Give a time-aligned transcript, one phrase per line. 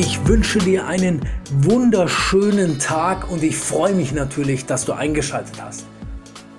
[0.00, 5.86] Ich wünsche dir einen wunderschönen Tag und ich freue mich natürlich, dass du eingeschaltet hast.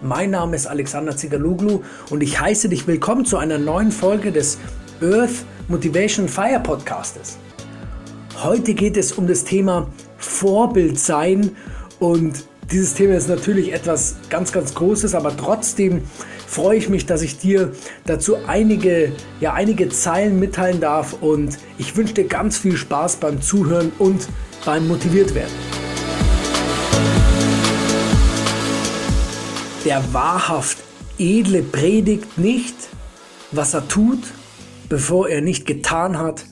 [0.01, 4.57] Mein Name ist Alexander Zigaluglu und ich heiße dich willkommen zu einer neuen Folge des
[5.01, 7.37] Earth Motivation Fire Podcastes.
[8.43, 9.87] Heute geht es um das Thema
[10.17, 11.51] Vorbild sein
[11.99, 16.01] und dieses Thema ist natürlich etwas ganz, ganz Großes, aber trotzdem
[16.45, 17.71] freue ich mich, dass ich dir
[18.05, 23.41] dazu einige, ja, einige Zeilen mitteilen darf und ich wünsche dir ganz viel Spaß beim
[23.41, 24.27] Zuhören und
[24.65, 25.53] beim motiviert werden.
[29.85, 30.77] Der wahrhaft
[31.17, 32.75] Edle predigt nicht,
[33.51, 34.19] was er tut,
[34.89, 36.45] bevor er nicht getan hat,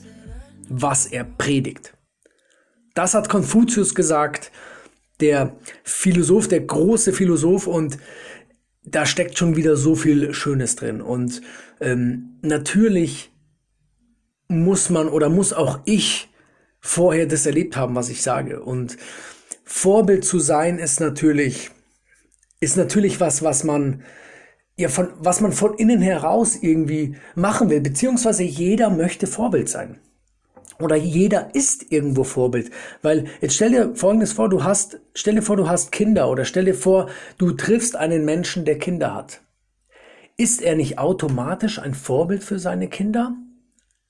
[0.68, 1.94] was er predigt.
[2.94, 4.50] Das hat Konfuzius gesagt
[5.20, 7.98] der Philosoph, der große Philosoph und
[8.82, 11.02] da steckt schon wieder so viel Schönes drin.
[11.02, 11.42] Und
[11.80, 13.30] ähm, natürlich
[14.48, 16.28] muss man oder muss auch ich
[16.80, 18.62] vorher das erlebt haben, was ich sage.
[18.62, 18.96] Und
[19.64, 21.70] Vorbild zu sein ist natürlich,
[22.60, 24.02] ist natürlich was, was man
[24.76, 30.00] ja von, was man von innen heraus irgendwie machen will, beziehungsweise jeder möchte Vorbild sein
[30.80, 32.70] oder jeder ist irgendwo Vorbild.
[33.02, 36.44] Weil jetzt stell dir Folgendes vor, du hast, stell dir vor, du hast Kinder oder
[36.44, 39.40] stell dir vor, du triffst einen Menschen, der Kinder hat.
[40.36, 43.34] Ist er nicht automatisch ein Vorbild für seine Kinder?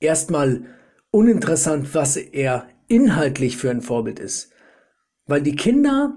[0.00, 0.64] Erstmal
[1.10, 4.50] uninteressant, was er inhaltlich für ein Vorbild ist.
[5.26, 6.14] Weil die Kinder,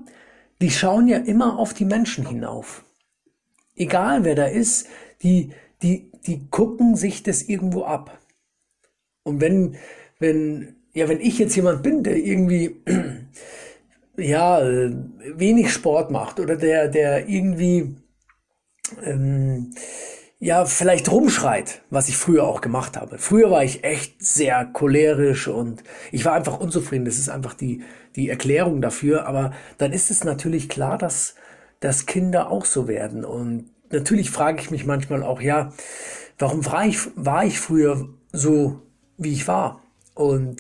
[0.62, 2.84] die schauen ja immer auf die Menschen hinauf.
[3.76, 4.88] Egal wer da ist,
[5.24, 5.52] die,
[5.82, 8.20] die, die gucken sich das irgendwo ab.
[9.24, 9.76] Und wenn,
[10.20, 12.82] wenn, ja, wenn ich jetzt jemand bin, der irgendwie,
[14.18, 17.96] ja, wenig Sport macht oder der, der irgendwie,
[19.04, 19.74] ähm,
[20.42, 23.20] ja, vielleicht rumschreit, was ich früher auch gemacht habe.
[23.20, 27.06] Früher war ich echt sehr cholerisch und ich war einfach unzufrieden.
[27.06, 27.84] Das ist einfach die,
[28.16, 29.28] die Erklärung dafür.
[29.28, 31.36] Aber dann ist es natürlich klar, dass,
[31.80, 33.24] dass Kinder auch so werden.
[33.24, 35.74] Und natürlich frage ich mich manchmal auch, ja,
[36.40, 38.82] warum war ich, war ich früher so,
[39.20, 39.84] wie ich war?
[40.16, 40.60] Und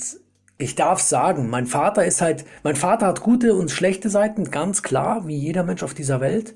[0.59, 4.83] ich darf sagen, mein Vater ist halt, mein Vater hat gute und schlechte Seiten, ganz
[4.83, 6.53] klar, wie jeder Mensch auf dieser Welt.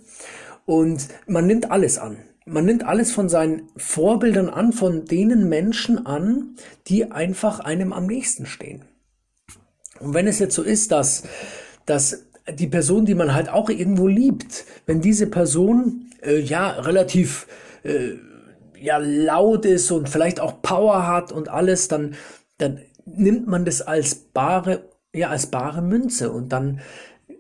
[0.68, 2.18] Und man nimmt alles an.
[2.46, 6.56] Man nimmt alles von seinen Vorbildern an, von denen Menschen an,
[6.88, 8.86] die einfach einem am nächsten stehen.
[10.00, 11.24] Und wenn es jetzt so ist, dass,
[11.86, 12.26] dass
[12.60, 17.48] die Person, die man halt auch irgendwo liebt, wenn diese Person äh, ja relativ
[17.84, 18.14] äh,
[18.80, 22.16] ja laut ist und vielleicht auch Power hat und alles, dann
[22.58, 26.80] dann nimmt man das als bare, ja, als bare Münze und dann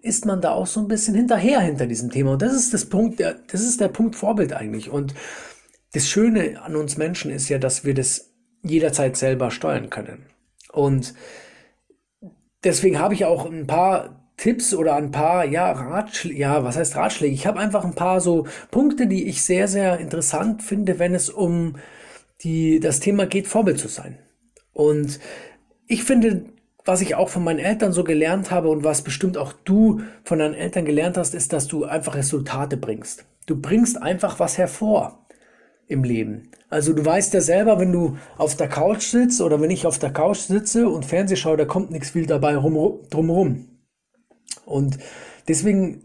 [0.01, 2.33] ist man da auch so ein bisschen hinterher hinter diesem Thema.
[2.33, 4.89] Und das ist das Punkt, der, das ist der Punkt Vorbild eigentlich.
[4.89, 5.13] Und
[5.93, 8.31] das Schöne an uns Menschen ist ja, dass wir das
[8.61, 10.25] jederzeit selber steuern können.
[10.71, 11.13] Und
[12.63, 16.95] deswegen habe ich auch ein paar Tipps oder ein paar, ja, Ratschläge, ja, was heißt
[16.95, 17.33] Ratschläge?
[17.33, 21.29] Ich habe einfach ein paar so Punkte, die ich sehr, sehr interessant finde, wenn es
[21.29, 21.77] um
[22.41, 24.19] die, das Thema geht, Vorbild zu sein.
[24.73, 25.19] Und
[25.87, 26.45] ich finde,
[26.85, 30.39] was ich auch von meinen Eltern so gelernt habe und was bestimmt auch du von
[30.39, 33.25] deinen Eltern gelernt hast, ist, dass du einfach Resultate bringst.
[33.47, 35.27] Du bringst einfach was hervor
[35.87, 36.51] im Leben.
[36.69, 39.99] Also du weißt ja selber, wenn du auf der Couch sitzt oder wenn ich auf
[39.99, 43.67] der Couch sitze und Fernseh schaue, da kommt nichts viel dabei rum, drumherum.
[44.65, 44.97] Und
[45.47, 46.03] deswegen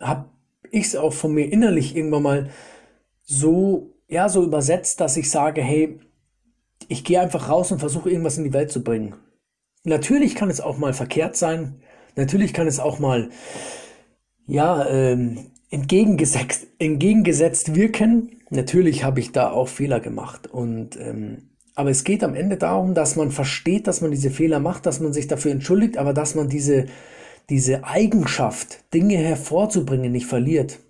[0.00, 0.26] habe
[0.70, 2.50] ich es auch von mir innerlich irgendwann mal
[3.22, 6.00] so, ja, so übersetzt, dass ich sage, hey,
[6.88, 9.14] ich gehe einfach raus und versuche irgendwas in die Welt zu bringen.
[9.88, 11.80] Natürlich kann es auch mal verkehrt sein.
[12.16, 13.30] Natürlich kann es auch mal,
[14.46, 18.40] ja, ähm, entgegengesetzt, entgegengesetzt wirken.
[18.50, 20.46] Natürlich habe ich da auch Fehler gemacht.
[20.46, 24.60] Und, ähm, aber es geht am Ende darum, dass man versteht, dass man diese Fehler
[24.60, 26.86] macht, dass man sich dafür entschuldigt, aber dass man diese,
[27.50, 30.80] diese Eigenschaft, Dinge hervorzubringen, nicht verliert.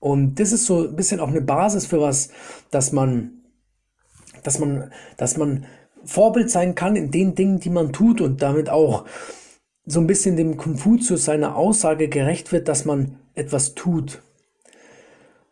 [0.00, 2.30] Und das ist so ein bisschen auch eine Basis für was,
[2.70, 3.36] dass man
[4.46, 5.66] dass man, dass man
[6.06, 9.04] Vorbild sein kann in den Dingen, die man tut und damit auch
[9.84, 14.22] so ein bisschen dem Konfuzius seiner Aussage gerecht wird, dass man etwas tut.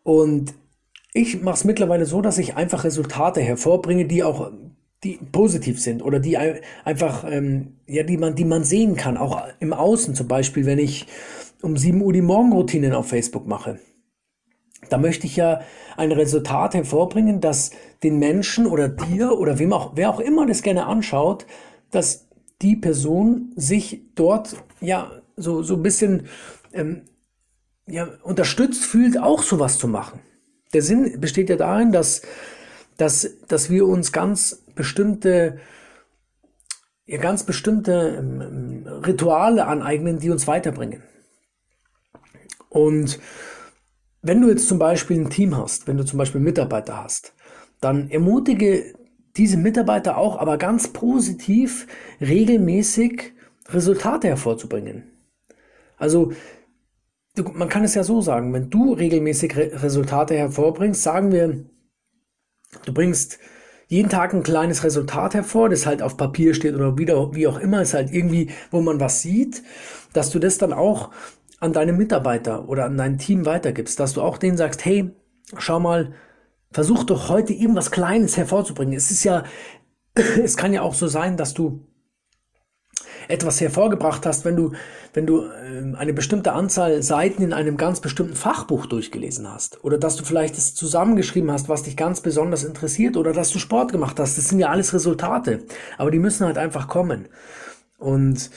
[0.02, 0.54] Und
[1.12, 4.50] ich mache es mittlerweile so, dass ich einfach Resultate hervorbringe, die auch
[5.04, 9.42] die positiv sind oder die einfach ähm, ja die man die man sehen kann, auch
[9.60, 11.06] im Außen zum Beispiel, wenn ich
[11.62, 13.78] um 7 Uhr die Morgenroutinen auf Facebook mache
[14.90, 15.60] da möchte ich ja
[15.96, 17.70] ein Resultat hervorbringen, das
[18.02, 21.46] den Menschen oder dir oder wem auch, wer auch immer das gerne anschaut,
[21.90, 22.28] dass
[22.62, 26.26] die Person sich dort ja so, so ein bisschen
[26.72, 27.02] ähm,
[27.86, 30.20] ja, unterstützt fühlt, auch sowas zu machen.
[30.72, 32.22] Der Sinn besteht ja darin, dass,
[32.96, 35.58] dass, dass wir uns ganz bestimmte
[37.06, 41.02] ja, ganz bestimmte ähm, Rituale aneignen, die uns weiterbringen.
[42.69, 43.20] Und
[44.25, 47.35] wenn du jetzt zum Beispiel ein Team hast, wenn du zum Beispiel Mitarbeiter hast,
[47.81, 48.94] dann ermutige
[49.37, 51.87] diese Mitarbeiter auch, aber ganz positiv,
[52.21, 53.32] regelmäßig
[53.69, 55.05] Resultate hervorzubringen.
[55.99, 56.32] Also
[57.53, 61.65] man kann es ja so sagen, wenn du regelmäßig Re Resultate hervorbringst, sagen wir,
[62.87, 63.38] du bringst
[63.88, 67.59] jeden Tag ein kleines Resultat hervor, das halt auf Papier steht oder wieder, wie auch
[67.59, 69.62] immer, ist halt irgendwie, wo man was sieht,
[70.12, 71.11] dass du das dann auch
[71.60, 75.10] an deine Mitarbeiter oder an dein Team weitergibst, dass du auch denen sagst, hey,
[75.58, 76.14] schau mal,
[76.72, 78.94] versuch doch heute irgendwas Kleines hervorzubringen.
[78.94, 79.44] Es ist ja,
[80.14, 81.86] es kann ja auch so sein, dass du
[83.28, 84.72] etwas hervorgebracht hast, wenn du,
[85.12, 89.82] wenn du ähm, eine bestimmte Anzahl Seiten in einem ganz bestimmten Fachbuch durchgelesen hast.
[89.84, 93.16] Oder dass du vielleicht es zusammengeschrieben hast, was dich ganz besonders interessiert.
[93.16, 94.36] Oder dass du Sport gemacht hast.
[94.36, 95.64] Das sind ja alles Resultate.
[95.98, 97.28] Aber die müssen halt einfach kommen.
[97.98, 98.50] Und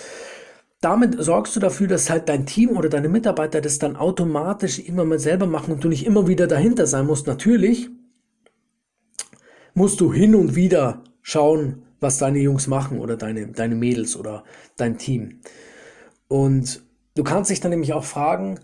[0.87, 5.09] damit sorgst du dafür, dass halt dein Team oder deine Mitarbeiter das dann automatisch irgendwann
[5.09, 7.27] mal selber machen und du nicht immer wieder dahinter sein musst.
[7.27, 7.89] Natürlich
[9.73, 14.45] musst du hin und wieder schauen, was deine Jungs machen oder deine, deine Mädels oder
[14.77, 15.41] dein Team.
[16.29, 16.81] Und
[17.15, 18.57] du kannst dich dann nämlich auch fragen,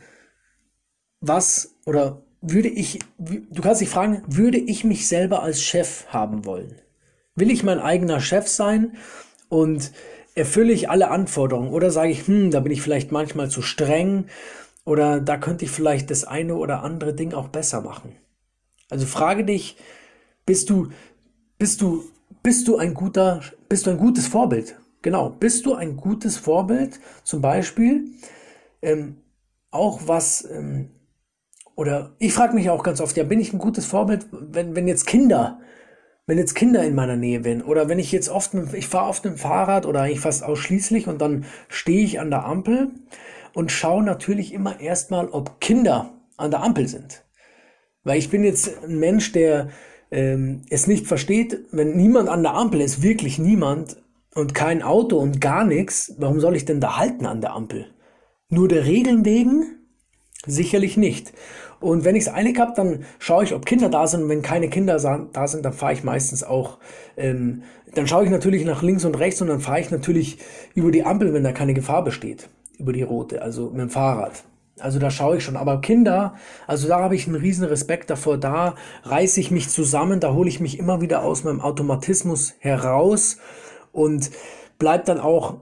[1.19, 6.45] was oder würde ich, du kannst dich fragen, würde ich mich selber als Chef haben
[6.45, 6.79] wollen?
[7.35, 8.95] Will ich mein eigener Chef sein
[9.49, 9.91] und
[10.35, 14.25] erfülle ich alle Anforderungen oder sage ich, hm, da bin ich vielleicht manchmal zu streng
[14.85, 18.15] oder da könnte ich vielleicht das eine oder andere Ding auch besser machen.
[18.89, 19.77] Also frage dich,
[20.45, 20.89] bist du,
[21.57, 22.03] bist du
[22.43, 24.75] bist du ein guter, bist du ein gutes Vorbild?
[25.01, 26.99] Genau, bist du ein gutes Vorbild?
[27.23, 28.09] Zum Beispiel
[28.81, 29.17] ähm,
[29.71, 30.89] auch was, ähm,
[31.75, 34.87] oder ich frage mich auch ganz oft, ja, bin ich ein gutes Vorbild, wenn, wenn
[34.87, 35.61] jetzt Kinder,
[36.25, 39.25] wenn jetzt Kinder in meiner Nähe sind oder wenn ich jetzt oft, ich fahre oft
[39.25, 42.91] mit dem Fahrrad oder eigentlich fast ausschließlich und dann stehe ich an der Ampel
[43.53, 47.23] und schaue natürlich immer erstmal, ob Kinder an der Ampel sind.
[48.03, 49.69] Weil ich bin jetzt ein Mensch, der
[50.11, 53.97] ähm, es nicht versteht, wenn niemand an der Ampel ist, wirklich niemand
[54.33, 57.87] und kein Auto und gar nichts, warum soll ich denn da halten an der Ampel?
[58.49, 59.82] Nur der Regeln wegen?
[60.45, 61.33] Sicherlich nicht.
[61.79, 64.23] Und wenn ich es eilig habe, dann schaue ich, ob Kinder da sind.
[64.23, 66.79] Und wenn keine Kinder da sind, dann fahre ich meistens auch,
[67.17, 67.63] ähm,
[67.93, 70.37] dann schaue ich natürlich nach links und rechts und dann fahre ich natürlich
[70.75, 74.43] über die Ampel, wenn da keine Gefahr besteht, über die rote, also mit dem Fahrrad.
[74.79, 75.55] Also da schaue ich schon.
[75.55, 76.35] Aber Kinder,
[76.67, 78.37] also da habe ich einen riesen Respekt davor.
[78.37, 83.37] Da reiße ich mich zusammen, da hole ich mich immer wieder aus meinem Automatismus heraus
[83.91, 84.31] und
[84.79, 85.57] bleib dann auch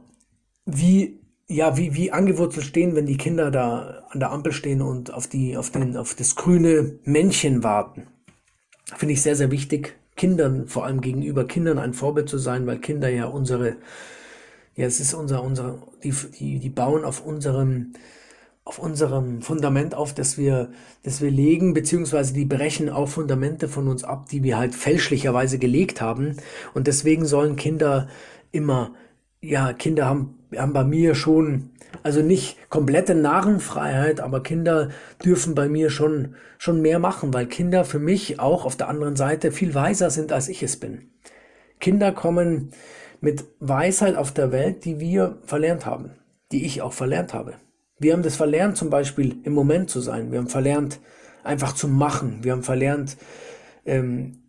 [0.66, 1.21] wie
[1.52, 5.28] ja, wie, wie angewurzelt stehen, wenn die Kinder da an der Ampel stehen und auf
[5.28, 8.08] die, auf den, auf das grüne Männchen warten.
[8.96, 12.80] Finde ich sehr, sehr wichtig, Kindern, vor allem gegenüber Kindern ein Vorbild zu sein, weil
[12.80, 13.78] Kinder ja unsere,
[14.76, 17.94] ja, es ist unser, unser, die, die, die bauen auf unserem,
[18.64, 20.72] auf unserem Fundament auf, das wir,
[21.04, 25.60] das wir legen, beziehungsweise die brechen auch Fundamente von uns ab, die wir halt fälschlicherweise
[25.60, 26.38] gelegt haben.
[26.74, 28.08] Und deswegen sollen Kinder
[28.52, 28.94] immer,
[29.42, 31.70] ja, Kinder haben, haben bei mir schon,
[32.04, 34.90] also nicht komplette Narrenfreiheit, aber Kinder
[35.24, 39.16] dürfen bei mir schon, schon mehr machen, weil Kinder für mich auch auf der anderen
[39.16, 41.10] Seite viel weiser sind, als ich es bin.
[41.80, 42.72] Kinder kommen
[43.22, 46.12] mit Weisheit auf der Welt, die wir verlernt haben,
[46.52, 47.54] die ich auch verlernt habe.
[48.00, 50.32] Wir haben das verlernt, zum Beispiel im Moment zu sein.
[50.32, 51.00] Wir haben verlernt,
[51.44, 52.40] einfach zu machen.
[52.42, 53.16] Wir haben verlernt,
[53.86, 54.41] ähm,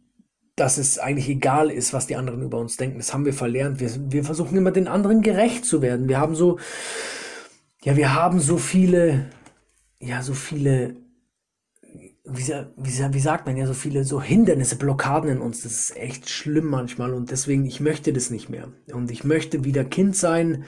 [0.57, 2.99] dass es eigentlich egal ist, was die anderen über uns denken.
[2.99, 3.81] Das haben wir verlernt.
[3.81, 6.09] Wir, wir versuchen immer den anderen gerecht zu werden.
[6.09, 6.59] Wir haben so,
[7.83, 9.27] ja, wir haben so viele,
[9.99, 10.97] ja, so viele
[12.25, 15.63] wie, wie, wie sagt man ja, so viele so Hindernisse, Blockaden in uns.
[15.63, 18.69] Das ist echt schlimm manchmal und deswegen, ich möchte das nicht mehr.
[18.93, 20.65] Und ich möchte wieder Kind sein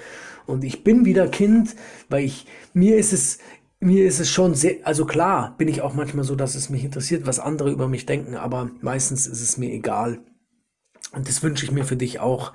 [0.46, 1.76] und ich bin wieder Kind,
[2.08, 3.38] weil ich, mir ist es,
[3.84, 6.84] mir ist es schon sehr, also klar bin ich auch manchmal so, dass es mich
[6.84, 10.20] interessiert, was andere über mich denken, aber meistens ist es mir egal.
[11.12, 12.52] Und das wünsche ich mir für dich auch,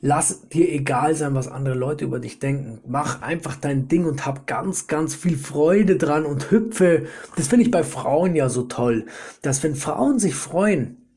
[0.00, 2.80] Lass dir egal sein, was andere Leute über dich denken.
[2.86, 7.06] Mach einfach dein Ding und hab ganz, ganz viel Freude dran und hüpfe.
[7.34, 9.06] Das finde ich bei Frauen ja so toll,
[9.42, 11.07] dass wenn Frauen sich freuen,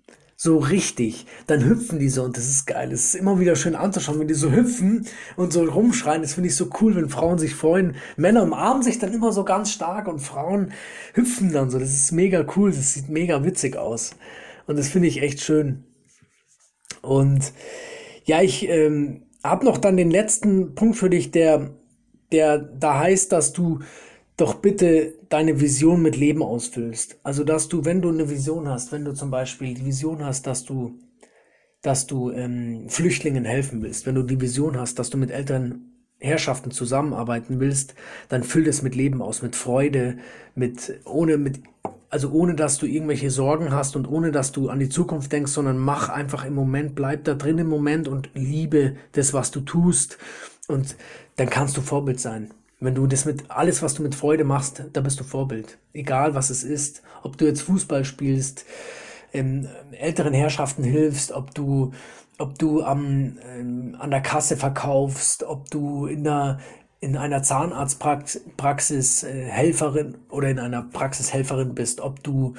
[0.44, 2.92] so richtig, dann hüpfen die so und das ist geil.
[2.92, 5.06] Es ist immer wieder schön anzuschauen, wenn die so hüpfen
[5.38, 6.24] und so rumschreien.
[6.24, 7.96] Das finde ich so cool, wenn Frauen sich freuen.
[8.18, 10.74] Männer umarmen sich dann immer so ganz stark und Frauen
[11.14, 11.78] hüpfen dann so.
[11.78, 14.16] Das ist mega cool, das sieht mega witzig aus.
[14.66, 15.84] Und das finde ich echt schön.
[17.04, 17.54] Und
[18.26, 21.70] ja, ich ähm, habe noch dann den letzten Punkt für dich, der,
[22.32, 23.82] der da heißt, dass du
[24.38, 27.20] doch bitte deine Vision mit Leben ausfüllst.
[27.24, 30.48] Also, dass du, wenn du eine Vision hast, wenn du zum Beispiel die Vision hast,
[30.48, 31.00] dass du
[31.82, 35.92] dass du ähm, Flüchtlingen helfen willst, wenn du die Vision hast, dass du mit älteren
[36.20, 37.96] Herrschaften zusammenarbeiten willst,
[38.30, 40.18] dann füll das mit Leben aus, mit Freude,
[40.54, 41.62] mit ohne mit
[42.12, 45.54] also ohne dass du irgendwelche Sorgen hast und ohne dass du an die Zukunft denkst,
[45.54, 49.62] sondern mach einfach im Moment, bleib da drin im Moment und liebe das, was du
[49.62, 50.18] tust
[50.68, 50.98] und
[51.38, 52.54] dann kannst du Vorbild sein.
[52.82, 55.78] Wenn du das mit alles, was du mit Freude machst, da bist du Vorbild.
[55.94, 58.66] Egal was es ist, ob du jetzt Fußball spielst,
[59.34, 61.92] ähm, älteren Herrschaften hilfst, ob du
[62.40, 66.60] ob du am, ähm, an der Kasse verkaufst, ob du in der
[67.00, 72.56] in einer Zahnarztpraxis äh, Helferin oder in einer Praxis Helferin bist, ob du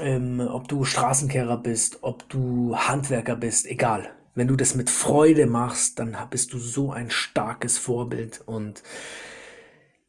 [0.00, 4.10] ähm, ob du Straßenkehrer bist, ob du Handwerker bist, egal.
[4.40, 8.82] Wenn du das mit Freude machst, dann bist du so ein starkes Vorbild und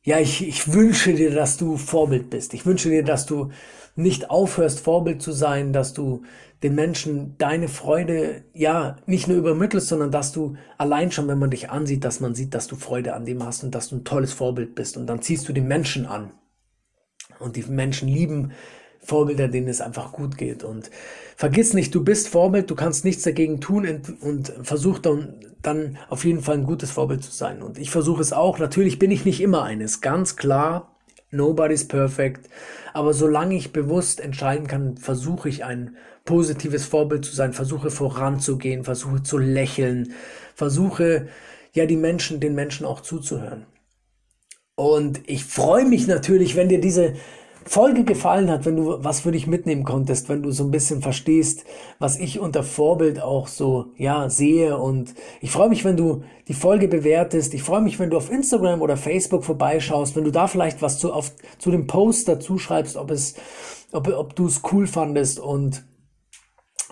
[0.03, 2.53] ja, ich, ich wünsche dir, dass du Vorbild bist.
[2.53, 3.51] Ich wünsche dir, dass du
[3.97, 6.23] nicht aufhörst, Vorbild zu sein, dass du
[6.63, 11.51] den Menschen deine Freude, ja, nicht nur übermittelst, sondern dass du allein schon, wenn man
[11.51, 14.05] dich ansieht, dass man sieht, dass du Freude an dem hast und dass du ein
[14.05, 14.95] tolles Vorbild bist.
[14.95, 16.31] Und dann ziehst du die Menschen an.
[17.39, 18.53] Und die Menschen lieben
[19.01, 20.63] Vorbilder, denen es einfach gut geht.
[20.63, 20.91] Und
[21.35, 23.87] vergiss nicht, du bist Vorbild, du kannst nichts dagegen tun
[24.21, 27.61] und, versuch dann, dann auf jeden Fall ein gutes Vorbild zu sein.
[27.61, 28.59] Und ich versuche es auch.
[28.59, 30.95] Natürlich bin ich nicht immer eines, ganz klar.
[31.31, 32.49] Nobody's perfect.
[32.93, 38.83] Aber solange ich bewusst entscheiden kann, versuche ich ein positives Vorbild zu sein, versuche voranzugehen,
[38.83, 40.13] versuche zu lächeln,
[40.55, 41.27] versuche
[41.73, 43.65] ja die Menschen, den Menschen auch zuzuhören.
[44.75, 47.13] Und ich freue mich natürlich, wenn dir diese
[47.65, 51.01] Folge gefallen hat, wenn du was für dich mitnehmen konntest, wenn du so ein bisschen
[51.01, 51.63] verstehst,
[51.99, 54.77] was ich unter Vorbild auch so, ja, sehe.
[54.77, 57.53] Und ich freue mich, wenn du die Folge bewertest.
[57.53, 60.97] Ich freue mich, wenn du auf Instagram oder Facebook vorbeischaust, wenn du da vielleicht was
[60.97, 63.35] zu, auf, zu dem Post dazu schreibst, ob es,
[63.91, 65.85] ob, ob du es cool fandest und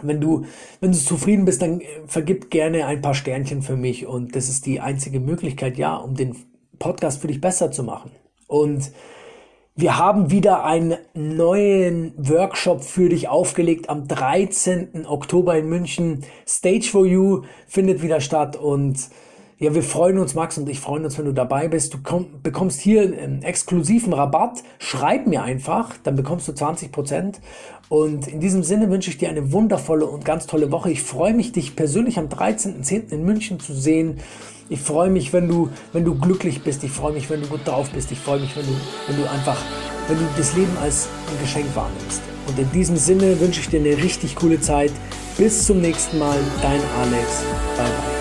[0.02, 0.46] wenn du,
[0.80, 4.66] wenn du zufrieden bist, dann vergib gerne ein paar Sternchen für mich und das ist
[4.66, 6.36] die einzige Möglichkeit, ja, um den
[6.78, 8.12] Podcast für dich besser zu machen.
[8.48, 8.92] Und
[9.80, 15.06] wir haben wieder einen neuen Workshop für dich aufgelegt am 13.
[15.06, 16.26] Oktober in München.
[16.46, 18.98] Stage for You findet wieder statt und
[19.60, 21.94] ja, wir freuen uns, Max und ich freuen uns, wenn du dabei bist.
[21.94, 24.64] Du komm, bekommst hier einen exklusiven Rabatt.
[24.80, 27.42] Schreib mir einfach, dann bekommst du 20 Prozent.
[27.90, 30.92] Und in diesem Sinne wünsche ich dir eine wundervolle und ganz tolle Woche.
[30.92, 33.12] Ich freue mich, dich persönlich am 13.10.
[33.12, 34.20] in München zu sehen.
[34.70, 36.82] Ich freue mich, wenn du, wenn du glücklich bist.
[36.86, 38.14] Ich freue mich, wenn du gut drauf bist.
[38.14, 38.74] Ich freue mich, wenn du,
[39.08, 39.58] wenn du einfach,
[40.08, 42.22] wenn du das Leben als ein Geschenk wahrnimmst.
[42.48, 44.94] Und in diesem Sinne wünsche ich dir eine richtig coole Zeit.
[45.38, 46.38] Bis zum nächsten Mal.
[46.62, 47.44] Dein Alex.
[47.76, 48.19] Bye bye.